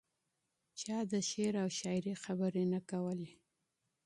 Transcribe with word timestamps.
چا 0.81 0.97
د 1.11 1.13
شعر 1.29 1.53
او 1.63 1.69
شاعرۍ 1.79 2.13
خبرې 2.23 2.63
نه 2.73 2.79
کولې. 2.89 3.29